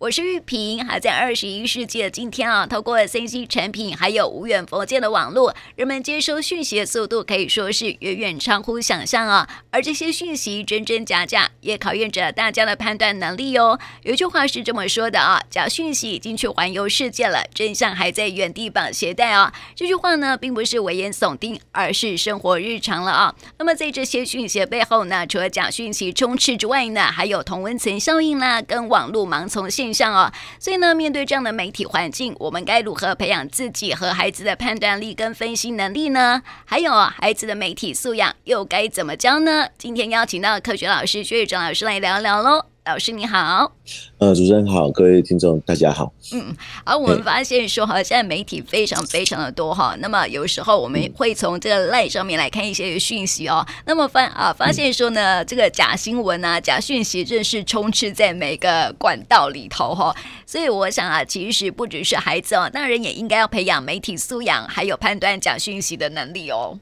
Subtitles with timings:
[0.00, 9.46] 我是玉萍，还在二十一世纪的今天啊，透过三 C 产品还有无远弗届的网络，人们接收讯息的速度可以说是远远超乎想象啊。
[9.70, 13.78] 而这些讯息真真假假，也考验着大家的判断能力哦。
[14.02, 19.52] 有一句话是这么说的啊：假讯息已经去环游世界了，真相还在原地绑鞋带啊。
[19.76, 23.34] 这句话呢，并不是危言耸听，而是生活日常了啊。
[23.58, 36.42] 那么在这些讯息背后呢，除了假讯息充斥之外呢，还有同温层效应啦，跟网络盲从现像哦，所以呢，面对这样的媒体环境，我们该如何培养自己和孩子的判断力跟分析能力呢？
[36.64, 39.68] 还有孩子的媒体素养又该怎么教呢？
[39.76, 42.69] 今天邀请到科学老师薛玉忠老师来聊聊喽。
[42.86, 43.70] 老师你好，
[44.18, 46.10] 呃，主持人好，各位听众大家好。
[46.32, 66.78] 嗯，好，我们发现说哈，现在媒体非常非常的多哈，那么有时候我们会从这个 LINE 上面来看一些讯息哦，那么发啊发现说呢，这个假新闻啊、假讯息正是充斥在每个管道里头哈，所以我想啊，其实不只是孩子哦，大人也应该要培养媒体素养，还有判断假讯息的能力哦。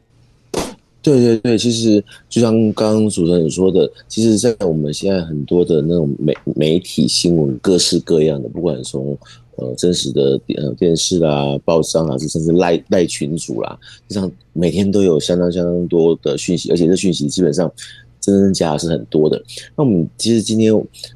[1.08, 9.16] 对对对，其实就像刚刚主持人说的，其实，在我们现在很多的那种媒媒体新闻，各式各样的，不管从
[9.56, 17.72] 呃真实的电电视啦、报章啊，甚至赖赖群组啦，实际上每天都有相当相当多的讯息，而且这讯息基本上
[18.20, 19.42] 真真假假是很多的。
[19.76, 20.74] 那我们其实今天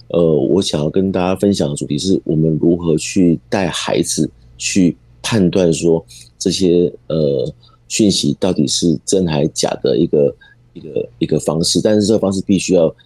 [0.09, 6.03] 呃，我想要跟大家分享的主题是我们如何去带孩子去判断说
[6.39, 7.53] 这些呃。
[7.93, 10.35] 讯息到底是真还假的一个
[10.73, 12.97] 一个一个方式，但是这个方式必须要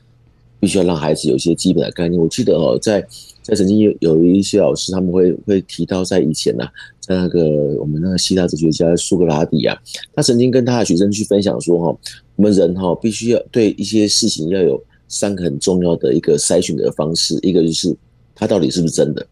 [0.60, 2.22] 必须要让孩子有一些基本的概念。
[2.22, 3.04] 我记得哦，在
[3.42, 6.70] 在曾经有有一些老师他们会会提到，在以前呢、啊，
[7.00, 7.42] 在那个
[7.80, 9.76] 我们那个希腊哲学家苏格拉底啊，
[10.14, 11.98] 他曾经跟他的学生去分享说哈，
[12.36, 17.92] 我们人哈必须要对一些事情要有三个很重要的一个筛选的方式，一个就是
[18.36, 19.26] 他到底是不是真的，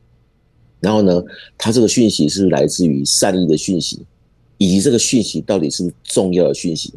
[0.81, 1.23] 然后呢，
[1.57, 4.01] 他这个讯息是来自于善意的讯息。
[4.59, 6.93] 以及这个讯息到底是不是重要的讯息，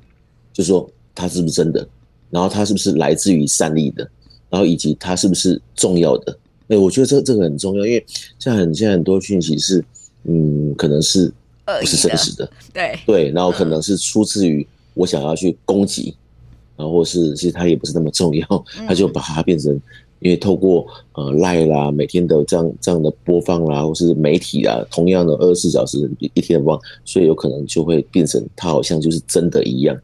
[0.53, 1.87] 就是说它是不是真的，
[2.29, 4.09] 然后它是不是来自于善意的，
[4.49, 6.37] 然后以及它是不是重要的。
[6.67, 8.05] 哎，我觉得这这个很重要，因为
[8.37, 9.83] 像很现在很多讯息是，
[10.23, 11.33] 嗯，可能是
[11.65, 12.99] 不是真实的，对。
[13.05, 16.13] 对，然后可能是出自于我想要去攻击，
[16.77, 19.77] 然后或是其实它也不是那么重要，他就把它变成。
[20.19, 20.83] 因为透过
[21.13, 29.95] 呃赖啦，每天的这样这样的播放啦，或是媒体啊，同样的二十四小时一天的播放，所以有可能就会变成它好像就是真的一样。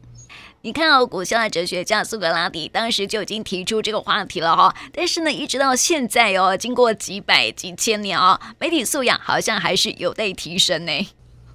[0.61, 10.91] 你看哦，古希腊哲学家苏格拉底当时就已经提出这个话题了哈，但是呢，一直到现在哦，经过几百几千年哦，媒体素养好像还是有待提升呢。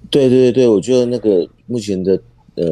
[0.09, 2.21] 对对对对，我觉得那个目前的
[2.55, 2.67] 呃，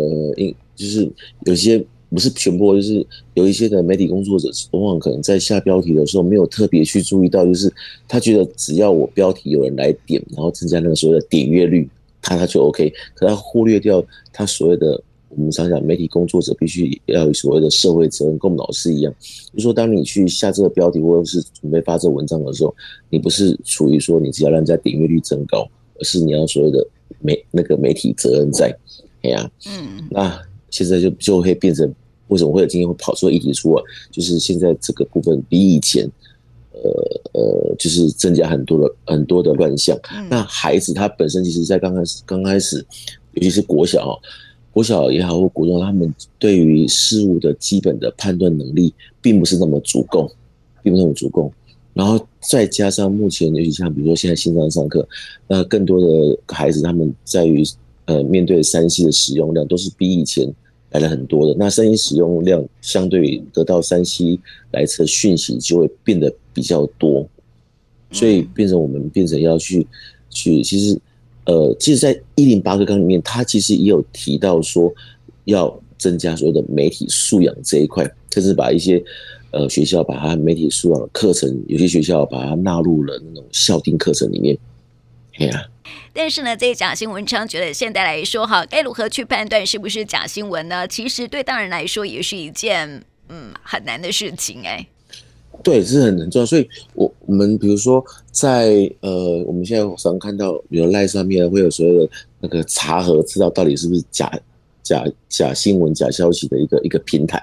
[0.76, 1.10] 就是
[1.46, 1.82] 有些。
[2.10, 7.70] 不是全部，就是有一些的媒体工作者，往往可能在下标题的时候没有特别去注意到，就是
[8.08, 11.90] 他觉得只要我标题有人来点，然后增加那个所谓的点阅率，
[12.22, 12.94] 他他就 OK。
[13.14, 14.02] 可他忽略掉
[14.32, 19.14] 他所谓的我们常讲媒体工作者必须要有所谓的社会责任，跟我们老师一样，
[19.54, 22.74] 就说当你去下这个标题或者是准备发这个文章的时候，
[23.10, 25.68] 你不是处于说你只要让人家点阅率增高，
[26.00, 26.88] 而是你要所谓的
[27.20, 28.74] 媒那个媒体责任在，
[29.24, 30.42] 哎呀，嗯，那。
[30.84, 31.92] 现在就就会变成，
[32.28, 33.84] 为什么会有今天会跑出议题出来？
[34.12, 36.08] 就是现在这个部分比以前，
[36.72, 36.82] 呃
[37.34, 39.98] 呃，就是增加很多的很多的乱象。
[40.30, 42.86] 那孩子他本身其实，在刚开始刚开始，
[43.34, 44.20] 尤其是国小，
[44.72, 50.32] 国小也好或国中，他们对于事物的基本的判断能力，并不是那么足够，
[50.84, 51.52] 并不是那么足够。
[51.94, 55.08] 然后再加上目前，尤其像比如说现在线上上课，
[55.48, 57.64] 那更多的孩子他们在于。
[58.10, 60.50] 呃，面对三 C 的使用量都是比以前
[60.92, 61.56] 来了很多的。
[61.58, 64.40] 那三 C 使用量相对得到三 C
[64.72, 67.28] 来测讯息就会变得比较多，
[68.12, 69.86] 所以变成我们变成要去
[70.30, 71.00] 去，其实
[71.46, 74.94] 呃，其实，在一零八课纲里面，它其实也有提到说
[75.46, 78.04] 要增加所谓的媒体素养这一块，
[78.34, 79.04] 甚至把一些
[79.52, 84.58] 呃学校把它媒体素养课程，有些学校把它纳入了那种校订课程里面，
[85.40, 85.66] 哎呀。
[86.14, 90.88] 但是呢，这假新闻昌觉得现在来说哈，该如何去判断是不是假新闻呢？
[90.88, 94.88] 其实对大人来说也是一件嗯很难的事情哎、欸。
[95.64, 96.46] 对，是很难做。
[96.46, 104.32] 所以我我们比如说在呃，我们现在常看到，比如 LINE 上面会有所有的那个查核，知道到底是不是假
[104.84, 107.42] 假假新闻、假消息的一个一个平台。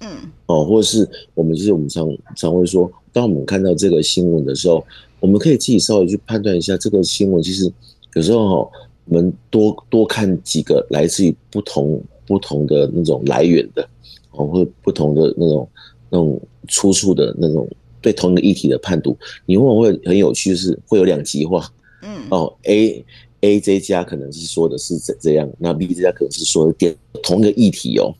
[0.00, 0.30] 嗯。
[0.46, 2.06] 哦，或者是我们就是我们常
[2.36, 4.86] 常会说，当我们看到这个新闻的时候，
[5.24, 7.72] 我们可以自己稍微去判断一下这个新闻其实。
[8.14, 8.70] 有时候哈，
[9.06, 13.88] 我们多多看几个来自于不同不同的那种来源的，
[14.32, 15.68] 哦，或不同的那种
[16.10, 17.66] 那种出处的那种
[18.02, 19.16] 对同一个议题的判读，
[19.46, 21.68] 你往往会很有趣，就是会有两极化。
[22.02, 23.04] 嗯，哦，A
[23.40, 28.14] A 这家可能是说的是这这样，那 B 这家可能是说的点同一个议题哦。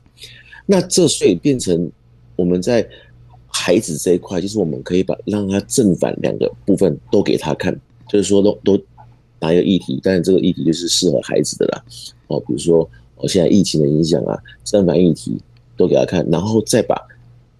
[0.66, 1.88] 那这所以变成
[2.34, 2.88] 我们在
[3.56, 7.72] 孩子这一块，就是我们可以把让他正反两个部分都给他看，
[8.08, 8.78] 就是说都都
[9.38, 11.84] 拿一个议题，但是这个议题就是适合孩子的啦。
[12.26, 12.80] 哦，比如说
[13.16, 15.40] 哦，现在疫情的影响啊，正反议题
[15.76, 17.00] 都给他看，然后再把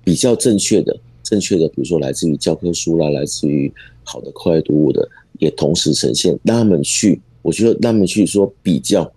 [0.02, 5.08] 比较正确的、正确的，比如说来自于教科书啦，来自于好的课外读物的，
[5.38, 9.11] 也同时呈现，让他们去，我觉得让他们去说比较、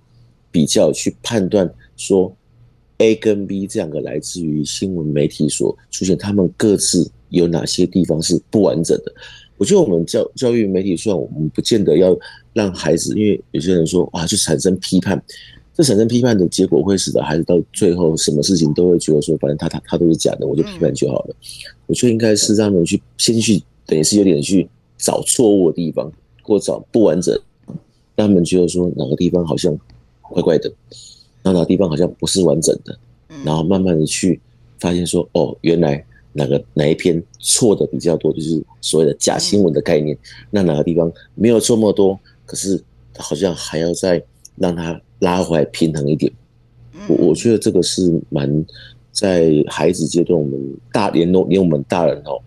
[0.51, 2.31] 比较去判断说。
[2.97, 9.13] A 跟 B 这两个来自于新闻媒体所出现，他们各自有哪些地方是不完整的？
[9.57, 12.17] 我觉得我们教教育媒体，虽然我们不见得要
[12.53, 15.21] 让孩子，因为有些人说哇，就产生批判，
[15.73, 21.35] 这产生批判的结果会使得孩子到最后什么事情都会觉得说，反正他他他都是假的，我就批判就好了。
[21.85, 24.67] 我觉得应该是让他们去先去，等于是有点去
[24.97, 26.11] 找错误的地方，
[26.41, 27.39] 或找不完整，
[28.15, 29.75] 让他们觉得说哪个地方好像
[30.21, 30.71] 怪怪的。
[31.47, 32.99] 那哪个地方好像不是完整的，
[33.45, 34.37] 然后慢慢的去
[34.81, 36.03] 发现说，哦，原来
[36.33, 40.17] 哪个哪一篇错的比较多，就是所谓的假新闻的概念。
[40.51, 42.83] 那哪个地方没有错那么多，可是
[43.17, 44.21] 好像还要再
[44.57, 46.29] 让它拉回来平衡一点。
[47.07, 48.65] 我我觉得这个是蛮
[49.13, 52.41] 在孩子阶段，我们大连都连我们大人哦，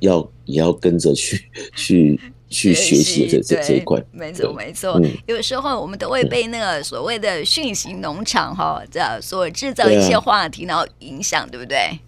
[0.00, 1.40] 要也要跟着去
[1.74, 2.20] 去。
[2.54, 5.00] 去学习这这这一块，没错没错。
[5.26, 11.98] 有时候我们都会被那个所谓的讯息农场哈，这所制造一些话题，然后影响，对不对？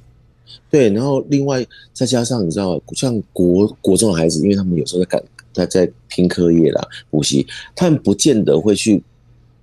[0.70, 5.22] 对，然后另外再加上你知道，像国国中的孩子，因为他们有时候在赶
[5.52, 7.44] 在在拼课业啦、补习，
[7.74, 9.02] 他们不见得会去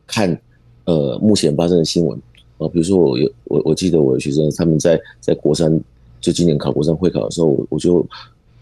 [0.05, 0.37] 看
[0.83, 2.19] 呃目前发生的新闻
[2.57, 2.67] 啊。
[2.67, 5.79] 比如说我有我我记得我的学生他们在在国三
[6.19, 8.05] 就今年考国三会考的时候，我我就。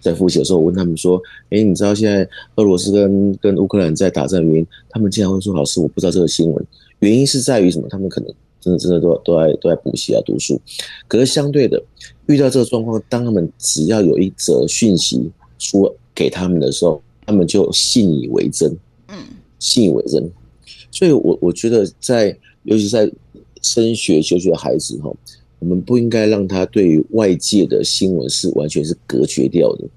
[0.01, 1.21] 在复习的时候，我问他们说
[1.51, 6.65] ：“哎，你知道现在俄罗斯跟跟乌克兰在打仗原因？”他们竟然会说：“老师，我不知道这个新闻。”
[6.99, 7.87] 原因是在于什么？
[7.89, 10.59] 他们可能真的真的都都在都在补习啊、读书。
[11.07, 11.81] 可是相对的，
[12.25, 18.75] 遇到这个状况，当他们只要有一则讯息说给他们的时候，他们就信以为真。
[19.07, 19.17] 嗯，
[19.59, 20.29] 信以为真。
[20.91, 23.11] 所以我我觉得在，在尤其在
[23.61, 25.11] 升学求学的孩子哈。
[25.61, 29.87] 我们不应该让他对于外界的新闻是完全是隔绝掉的，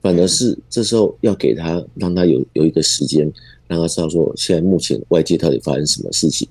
[0.00, 3.30] 反而是这时候要给他，让他有有一个时间，
[3.66, 6.48] 让他知道说现在目前外界到底发生什么事情，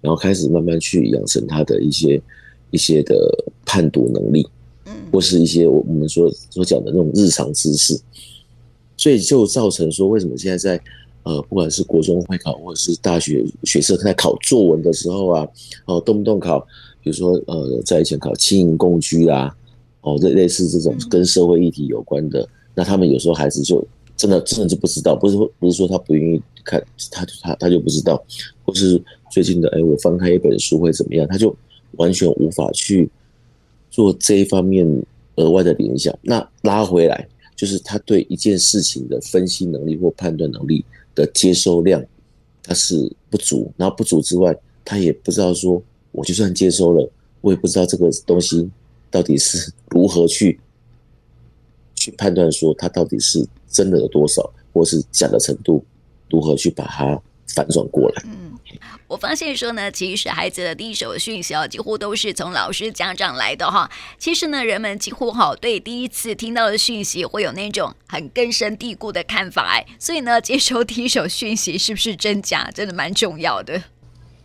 [0.00, 2.18] 然后开始慢慢去养成他的一些
[2.70, 3.14] 一些的
[3.66, 4.48] 判读能力，
[5.12, 8.00] 或是一些我我们说所讲的那种日常知识，
[8.96, 10.82] 所以就造成说为什么现在在
[11.24, 15.46] 呃不管是国中会考或者是大学学生在考作文的时候啊，
[15.84, 16.66] 哦动不动考。
[17.04, 19.54] 比如说，呃，在以前考轻盈共居啊，
[20.00, 23.86] 哦，类类似这种跟社会议题有关的，那他们有时候孩子就
[24.16, 28.24] 真的真的就不知道，不是说不是说他不愿意看，他他他就不知道，
[28.64, 28.98] 或是
[29.30, 31.54] 最近的，哎，我翻开一本书会怎么样，他就
[31.98, 33.10] 完全无法去
[33.90, 34.88] 做这一方面
[35.36, 36.18] 额外的联想。
[36.22, 40.82] 那拉回来，就是他对一件事情的分析能力或判断能力
[41.14, 42.02] 的接收量，
[42.62, 44.56] 他是不足，然后不足之外，
[44.86, 45.82] 他也不知道说。
[46.14, 48.70] 我就算接收了，我也不知道这个东西
[49.10, 50.60] 到底是如何去
[51.96, 55.84] 去判断，说它到底是真的有多少，或是假的程度，
[56.30, 58.22] 如何去把它反转过来。
[58.26, 58.56] 嗯，
[59.08, 63.90] 我发现说呢，其实孩子的第一手讯息啊，几乎都是从老师、家长来的哈。
[64.16, 73.82] 其实呢，人们几乎哈对第一次听到的讯息会有那种很根深蒂固的看法哎，所以呢，接收第一手讯息是不是真假，真的蛮重要的。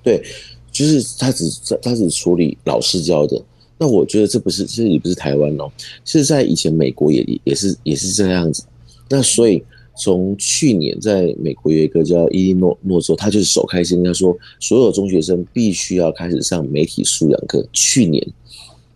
[0.01, 0.25] 对。
[0.71, 1.45] 就是他只
[1.81, 3.41] 他只处理老师教的，
[3.77, 5.71] 那我觉得这不是，其实也不是台湾哦，
[6.05, 8.63] 是在以前美国也也是也是这样子。
[9.09, 9.63] 那所以
[9.97, 17.67] 从去年在美国有一个叫伊利诺诺州，他就是首开先他说所有中学生必须要开始上媒体素养课。
[17.73, 18.25] 去年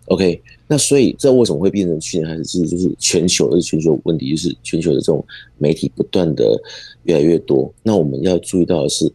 [0.05, 2.43] ，OK，那所以这为什么会变成去年开始？
[2.43, 5.25] 其实就是全球的全球问题，就是全球的这种
[5.57, 6.57] 媒体不断的
[7.03, 7.73] 越来越多。
[7.81, 9.11] 那我们要注意到的是，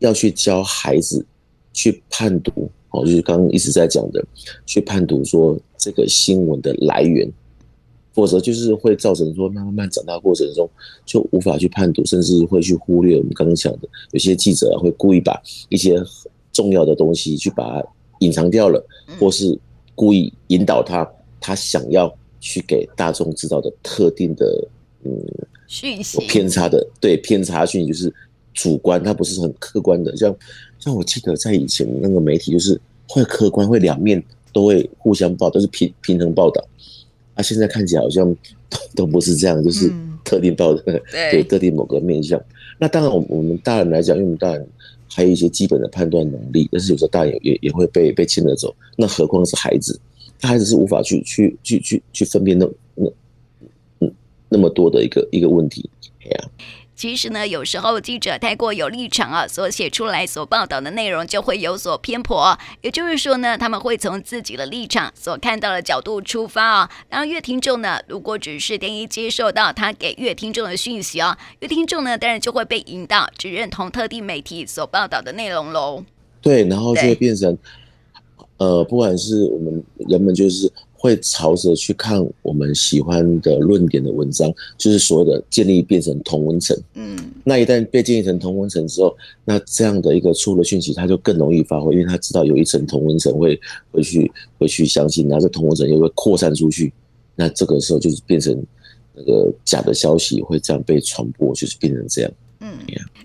[0.00, 1.24] 要去教孩子。
[1.74, 4.24] 去判读哦，就是刚刚一直在讲的，
[4.64, 7.28] 去判读说这个新闻的来源，
[8.12, 10.70] 否则就是会造成说慢慢长大过程中
[11.04, 16.00] 就无法去判读，甚至会去忽略我们刚刚讲的，有些记者会故意把一些
[16.52, 17.86] 重要的东西去把它
[18.20, 18.80] 隐藏掉了，
[19.18, 19.58] 或是
[19.96, 21.04] 故意引导他，
[21.40, 24.68] 他想要去给大众知道的特定的
[25.02, 25.10] 嗯
[25.66, 28.14] 讯息，偏差的，对，偏差讯息就是
[28.52, 30.32] 主观，它不是很客观的，像。
[30.84, 34.22] 像我记得在以前那个媒体，就是会客观，会两面
[34.52, 36.62] 都会互相报，都是平平衡报道。
[37.32, 38.36] 啊，现在看起来好像
[38.68, 39.90] 都都不是这样，就是
[40.22, 41.00] 特定报的、嗯、
[41.30, 42.38] 对，特定某个面向。
[42.78, 44.68] 那当然，我我们大人来讲，因为我们大人
[45.08, 48.74] 还有一些基本的判断能力，但是有时候大人也也也会被被牵着走。
[48.94, 49.98] 那何况是孩子，
[50.38, 52.68] 他孩子是无法去去去去去分辨那
[54.48, 55.88] 那么多的一个一个问题，
[56.24, 56.44] 哎呀。
[56.96, 62.56] 其实呢，有时候记者太过有立场啊，所写出来、所报道的内容就会有所偏颇。
[62.82, 66.90] 也就是说呢，他们会从自己的立场所看到的角度出发啊。
[67.08, 76.04] 然后，阅听众呢，如果只是单一接受到他给乐听众的讯息啊，乐听众呢，当然就会被引导只认同特定媒体所报道的内容喽。
[76.40, 77.58] 对，然后就会变成，
[78.58, 80.72] 呃，不管是我们人们就是。
[81.04, 86.74] 会朝着去看我们喜欢的论点的文章，就是所谓的建立变成同温层。
[86.94, 93.60] 嗯，那一旦被建立成同温层之后，那这样的一个错误的讯息，它就更容易发挥，因为他知道有一层同温层会
[93.92, 96.90] 会去会去相信，然后这同温层又会扩散出去，
[97.36, 98.64] 那这个时候就是变成
[99.12, 102.32] 那个假的消息会这样被传播，就是变成这样。
[102.60, 102.78] 嗯，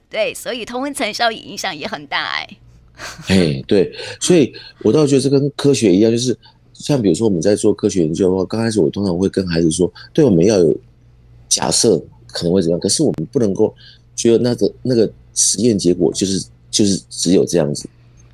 [0.10, 2.58] 对，所以同温层效应影响也很大哎。
[3.30, 4.52] 哎，对，所以
[4.84, 6.38] 我倒觉得这跟科学一样，就是。
[6.80, 10.76] 像比如说我们在做科学研究的话，刚开始我通常会跟孩子说，对，我们要有
[11.50, 13.76] 假设可能会怎样，可是我们不能够
[14.16, 17.88] 觉得那个那个实验结果就是就是只有这样子，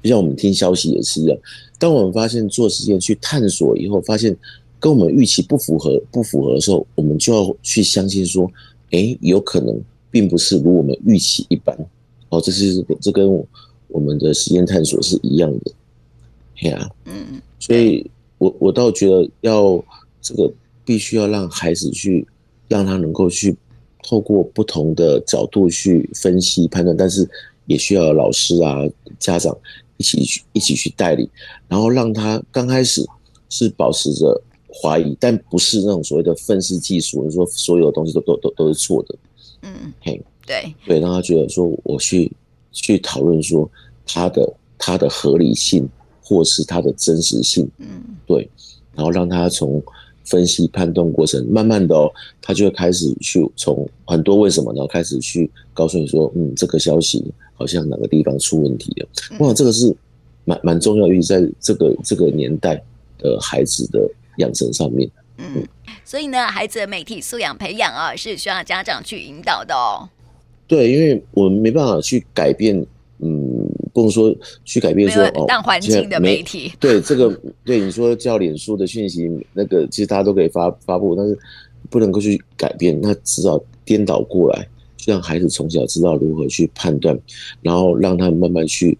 [0.03, 1.35] 就像我们听消息也是一样。
[1.79, 4.35] 当我们发现做实验去探索以后，发现
[4.79, 8.49] 跟我们预期不符合不符合的时候，我们就要去相信说，
[8.91, 9.75] 诶，有可能
[10.11, 11.75] 并不是如我们预期一般。
[12.29, 13.27] 哦，这是这跟
[13.87, 15.71] 我们的实验探索是一样的，
[16.61, 18.07] 对啊，嗯，所以。
[18.45, 19.83] 我我倒觉得要
[20.21, 20.51] 这个
[20.83, 22.25] 必须要让孩子去，
[22.67, 23.55] 让他能够去
[24.03, 27.27] 透过不同的角度去分析判断，但是
[27.65, 28.81] 也需要老师啊、
[29.17, 29.55] 家长
[29.97, 31.27] 一起去一起去带领，
[31.67, 33.03] 然后让他刚开始
[33.49, 34.39] 是保持着
[34.71, 39.15] 怀疑，但不是那种所谓的愤世嫉俗，说所有的东西都都都都是错的。
[39.63, 42.31] 嗯，嘿，对对，让他觉得说我去
[42.71, 43.67] 去讨论说
[44.05, 45.89] 他的他的合理性。
[46.27, 48.49] 或是它的真实性，嗯，对，
[48.95, 49.79] 然后让他从
[50.23, 59.07] 分析判断过程，慢慢的哦，他就会开始去从很多为什么，然后开始去告诉你说，嗯，这个消息好像哪个地方出问题了。
[59.37, 59.95] 哇，这个是
[60.45, 62.83] 蛮蛮重要，尤其在这个这个年代
[63.19, 65.63] 的孩子的养成上面，嗯，
[66.03, 70.09] 所以呢，孩子的媒体素养培养啊，是需要家长去引导的哦。
[70.67, 72.83] 对，因为我们没办法去改变。
[73.19, 73.54] 嗯，
[73.95, 74.35] 不能说
[74.65, 77.33] 去改变说哦，让环境的媒体 对这个
[77.63, 81.39] 对你说叫脸书的讯息，那个其实大家都可以发发布，但是
[81.89, 87.17] 不能够去改变，那至少颠倒过来，就让孩子从小知道如何去判断，
[87.61, 88.97] 然后让他们慢慢去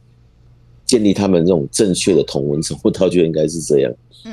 [0.85, 2.79] 建立他们这种正确的同文层。
[2.81, 4.31] 我倒觉得应该是这样，嗯，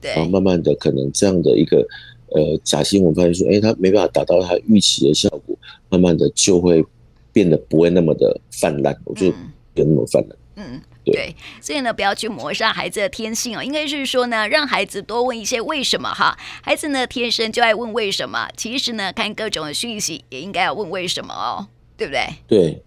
[0.00, 1.84] 对，然后慢慢的可能这样的一个
[2.28, 5.58] 呃假新闻发现说，哎，他没办法达到他预期的效果，
[5.88, 6.84] 慢慢的就会。
[7.32, 9.36] 变得不会那么的泛滥，我觉得不
[9.84, 10.38] 那么泛滥。
[10.58, 16.34] 嗯，对，所以呢，不要去抹杀孩子的天性哦，应该是说呢，让孩子多问一些为什么哈。
[16.62, 18.48] 孩子呢，天生就爱问为什么。
[18.56, 21.66] 其实呢，看各种的讯息也应该要问为什么哦，
[21.96, 22.26] 对不对？
[22.48, 22.82] 对，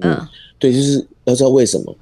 [0.00, 0.28] 嗯，嗯
[0.58, 1.96] 对，就是要知道为什么，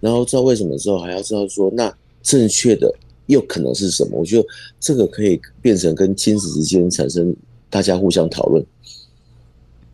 [0.00, 1.90] 然后知道为什么之后，还要知道说那
[2.22, 4.18] 正确的又可能是什么。
[4.18, 4.46] 我觉得
[4.78, 7.34] 这个可以变成跟亲子之间产生
[7.70, 8.62] 大家互相讨论。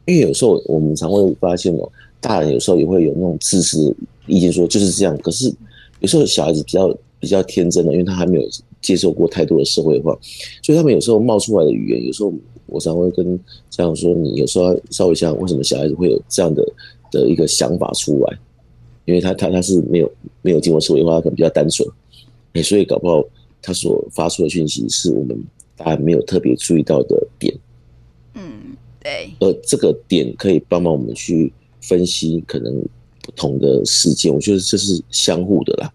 [0.06, 1.90] 因为有时候我们常会发现哦，
[2.24, 3.94] 大人有时候也会有那种自私
[4.26, 5.14] 意见，说就是这样。
[5.18, 5.54] 可是
[6.00, 8.48] 有时候小孩子比较比较天真的，因为他还没有
[8.80, 10.18] 接受过太多的社会化，
[10.62, 12.32] 所以他们有时候冒出来的语言，有时候
[12.64, 13.38] 我常会跟
[13.68, 16.66] 家长说，你有时候要稍微想，为什么小孩子会有这样的
[17.10, 18.38] 的一个想法出来？
[19.04, 21.86] 因为他他他是没有没有经过社会化，他可能比较单纯，
[22.64, 23.22] 所以搞不好
[23.60, 25.38] 他所发出的讯息是我们
[25.76, 27.54] 大家没有特别注意到的点。
[28.32, 31.52] 嗯对，而这个点可以帮忙我们去
[31.88, 32.72] 分析可能
[33.22, 35.92] 不同的事件，我觉得这是相互的啦。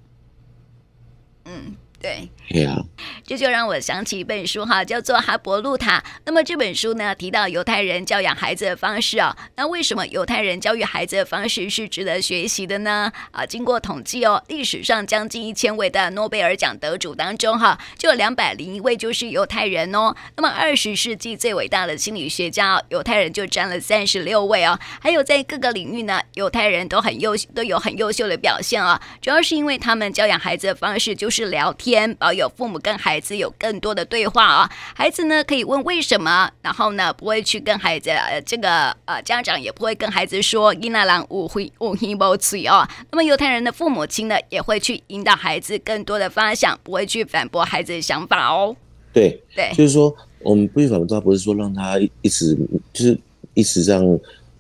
[1.46, 2.29] 嗯，对。
[2.50, 2.84] 对啊，
[3.29, 6.00] 这就让我想起一本书哈，叫做《哈伯路塔》。
[6.25, 9.38] 那么这本书呢，提到犹太人教养孩子的方式啊。
[9.55, 13.12] 那为什么犹太人教育孩子的方式是值得学习的呢？
[13.29, 20.15] 啊，经过统计哦，历史上将近一千位的诺贝尔奖得主当中哈，就有两百零一位就是犹太人哦。
[20.36, 24.79] 那么二十世纪最伟大的心理学家，犹太人就占了三十六位哦。
[25.00, 29.00] 还有在各个领域呢，犹太人都很优秀，都有很优秀的表现啊。
[29.21, 42.88] 主要是因为他们教养孩子的方式就是聊天，保有父母跟孩孩子有更多的对话啊，孩子呢可以问为什么，然后呢不会去跟孩子呃这个呃家长也不会跟孩子说伊那兰误会误会无罪哦。
[43.11, 48.73] 那么犹太人的父母亲呢也会去引导孩子更多的发想，不会去反驳孩子的想法哦。
[49.11, 52.55] 对对，就是说我们不去反驳，不是说让他一直
[52.93, 53.19] 就是
[53.53, 54.01] 一直这样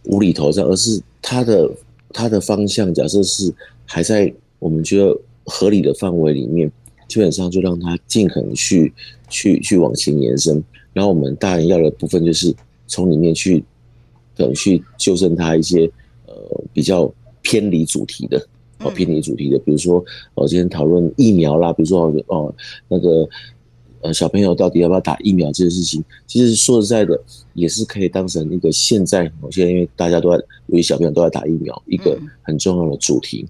[0.03, 1.71] 无厘头这样，而是他的
[2.11, 3.53] 他的方向，假设是
[3.85, 6.69] 还在我们觉得合理的范围里面，
[7.09, 8.93] 基本上就让他尽可能去
[9.27, 10.63] 去去往前延伸。
[10.93, 12.55] 然后我们大人要的部分就是
[12.87, 13.61] 从里面去
[14.37, 15.91] 可能去纠正他一些
[16.25, 16.33] 呃
[16.71, 18.41] 比较偏离主题的。
[18.81, 20.01] 哦，偏离主题的，比如说，
[20.33, 22.55] 我今天讨论疫苗啦，比如说哦，
[22.87, 23.27] 那个
[23.99, 27.21] 呃，小朋友到底要不要打疫苗这件事情，其实说实在的，
[27.53, 33.45] 也是可以当成一个现在，我现在因为大家都在，由于小朋友都在打疫苗，一个很重要的主题，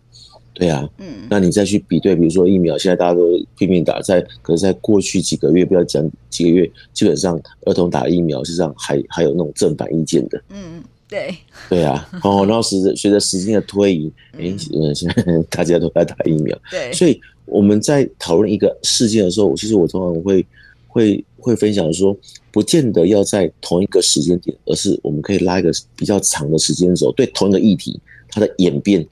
[0.59, 10.83] 对啊，嗯，那你再去比对，比如说疫苗，现在大家都拼命打，在可是在过去几个月，不要讲几个月，基本上儿童打疫苗，实际上还还有那种正反意见的，嗯。
[11.07, 11.33] 对。
[11.69, 20.45] 对啊， 哦，然后随着随着时间的推移，哎，嗯，现在大家都在打疫苗，对，所以我们在讨论一个事件的时候，其实我通常会
[20.87, 22.15] 会会分享说，
[22.51, 27.99] 不见得要在同一个时间点，而是我们可以拉一个比较长的时间轴，对同一个议题
[28.29, 29.07] 它的演变。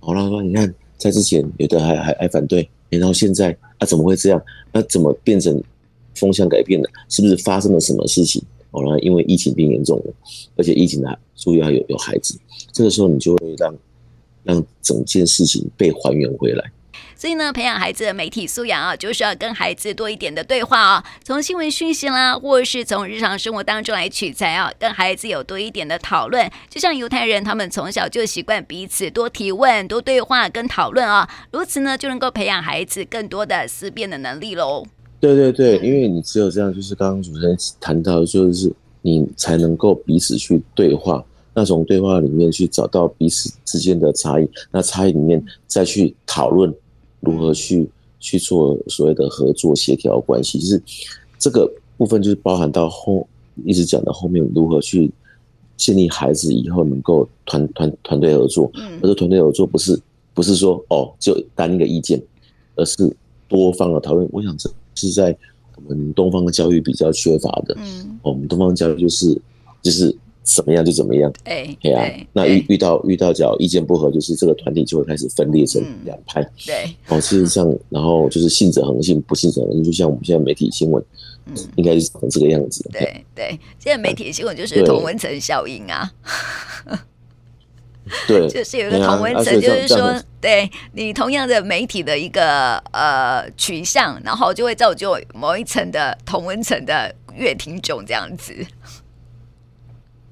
[0.00, 4.42] 好，了说你看，在之前有的还还还反对，然后现在啊怎么会这样？
[4.72, 5.62] 那怎么变成
[6.14, 6.88] 风向改变了？
[7.08, 8.42] 是不是发生了什么事情？
[8.72, 10.14] 好了因为疫情变严重了，
[10.56, 12.38] 而且疫情还注意还有有孩子，
[12.72, 13.76] 这个时候你就会让
[14.42, 16.72] 让整件事情被还原回来。
[17.20, 26.50] 所以呢，培养孩子的媒体素养啊，就是要跟孩子多一点的对话啊，从新闻讯息啦，或是从日常生活当中来取材啊，跟孩子有多一点的讨论。
[26.70, 34.86] 就像犹太人，他们从小就习惯彼此多提问、多对话跟讨论啊，如此呢，就能够培养孩子更多的思辨的能力喽。
[35.20, 38.72] 对对对，因为你只有这样，就是刚刚主持人谈到，就是
[39.02, 41.22] 你才能够彼此去对话，
[41.52, 46.74] 那从对话里面去找到彼此之间的差异，那差异里面再去讨论
[47.20, 50.82] 如何去去做所谓的合作协调关系，就是
[51.38, 53.26] 这个部分就是包含到后
[53.64, 55.10] 一直讲到后面如何去
[55.76, 58.70] 建立孩子以后能够团团团队合作，
[59.02, 59.98] 而是团队合作不是
[60.34, 62.22] 不是说哦就单一个意见，
[62.74, 63.14] 而是
[63.48, 64.28] 多方的讨论。
[64.32, 64.70] 我想这。
[64.96, 65.34] 是在
[65.76, 69.40] 我们东方的教育比较缺乏的，嗯，我们东方教育就是
[69.80, 70.14] 就是
[70.54, 81.02] 怎么样就怎么样，哎，对啊，那遇遇到遇到叫意见不合，就是这个团体就会开始分裂成两派，对，哦，事实上然后就是信者恒信，不信者恒信，就像我们现在媒体新闻，
[81.76, 86.10] 应该是成这个样子，对对，现在媒体新闻就是同温层效应啊。
[88.26, 98.52] 对， 就是有一个同温层，就是说，对你同样的媒体的一个呃取向，然后就会造就某一层的同温层的越听众这样子。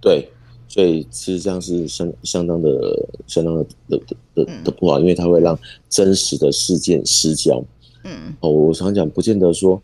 [0.00, 0.28] 对，
[0.68, 4.00] 所以其实这样是相相当的、相当的的
[4.34, 5.58] 的的不好，因为它会让
[5.88, 7.62] 真实的事件失焦。
[8.04, 9.80] 嗯，哦，我常讲，不见得说。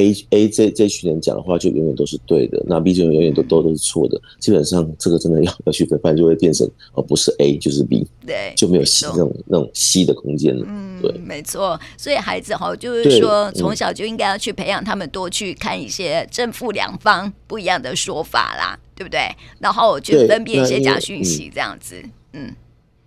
[0.00, 4.18] A A 这这群人讲的话就永远都是对的，那 B 群人永远都都都是错的。
[4.38, 10.64] 基本上这个真的要要去分判，就会变成哦，不是 A 就是 B，对，就没有 C 那种那种 C 的空间了。
[10.66, 11.78] 嗯，对，没错。
[11.98, 19.20] 所以孩子哈，就是说从小就应该要去培养他们多去看一些正负两方不一样的说法啦，对不对？
[19.58, 21.96] 然后去分辨一些假讯息，这样子。
[22.32, 22.54] 嗯，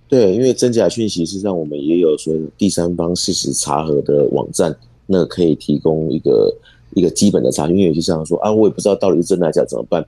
[0.08, 4.75] 对，因为真假讯息实际上我们也有所谓的第三方事实查核的网站，
[5.08, 6.56] 那可以提供一个。
[6.95, 10.06] 一个基本的查询，因为有些家长说啊，我也不知道到底是真的还是假，怎么办？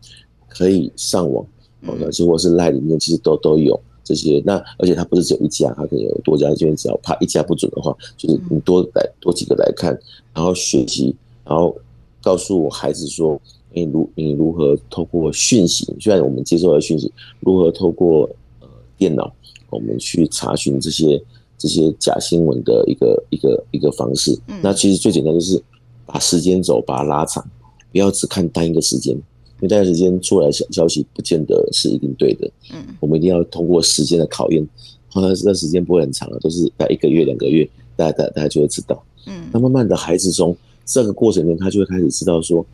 [0.48, 1.46] 可以上网，
[1.86, 4.42] 哦，那如果是赖里面，其实都都有这些。
[4.46, 10.00] 那而且它不是只有一家，它可能有多家，因为只要怕一家不准的话，就是你多来多几个来看，
[10.34, 11.76] 然后学习，然后
[12.24, 13.38] 告诉我孩子说，
[13.74, 18.30] 你如你如何透过讯息，虽然我们接受的讯息，如何透过
[18.62, 18.68] 呃
[18.98, 19.30] 电脑，
[19.70, 21.22] 我们去查询这些
[21.58, 24.40] 这些假新闻的一个一个一个方式。
[24.62, 25.62] 那其实最简单就是。
[26.06, 27.44] 把时间轴把它拉长，
[27.92, 32.50] 不要只看单一个时间，因为单一个时间出来消消息不见得是一定对的。
[32.74, 34.66] 嗯，我们一定要通过时间的考验，
[35.10, 39.04] 后来这时间不会很长了，都是在一个月两个月，大家大大家就会知道。
[39.28, 42.66] 嗯，那慢慢的孩子从这个过程里面，他就会开始知道说，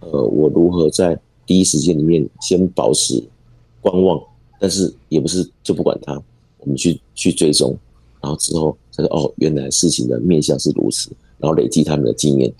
[0.00, 3.22] 呃，我如何在第一时间里面先保持
[3.80, 4.20] 观望，
[4.58, 6.20] 但是也不是就不管他，
[6.58, 7.76] 我们去去追踪，
[8.20, 11.10] 然后之后才说哦，原来事情的面向是如此。
[11.44, 12.50] 然后累积他们的经验。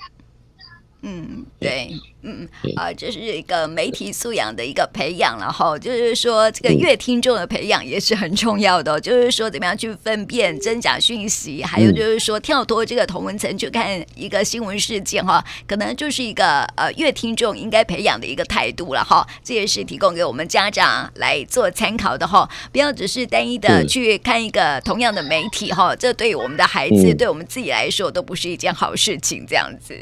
[1.07, 29.95] 嗯，对，嗯啊，这是一个媒体素养的一个培养，了哈就是说这个乐听众的培养也是很重要的，就是说怎么样去分辨真假讯息，还有就是说跳脱这个同文层去看一个新闻事件哈，可能就是一个呃乐听众应该培养的一个态度了哈，这也是提供给我们家长来做参考的哈，不要只是单一的去看一个同样的媒体哈，这对我们的孩子，对我们自己来说都不是一件好事情，这样子。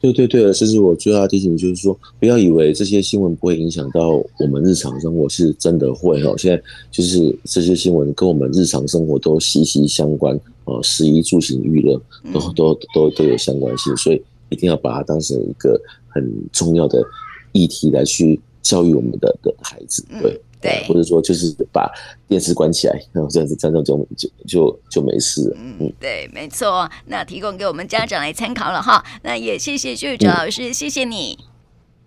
[0.00, 6.34] 对对对，这是我最大的提醒，就是说不要以为这些新闻不会影响到我们日常生活，是真的会哦。
[6.38, 12.00] 现在就是这些新闻跟我们日常生活都息息相关哦，食衣住行娱乐
[12.32, 17.04] 都都都都有相关性，所以一定要把它当成一个很重要的
[17.52, 20.40] 议题来去教育我们的的孩子，对。
[20.60, 21.90] 对，或者说就是把
[22.28, 25.56] 电视关起来，然后这样子，这样就就就就没事了。
[25.58, 26.88] 嗯，对，没错。
[27.06, 29.04] 那提供给我们家长来参考了哈。
[29.22, 31.38] 那也谢谢薛宇哲老师，嗯、谢谢你。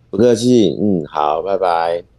[0.10, 2.13] 不客气，嗯，好，拜拜。